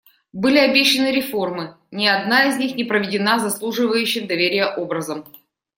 [0.33, 5.25] Были обещаны реформы; ни одна из них не проведена заслуживающим доверия образом.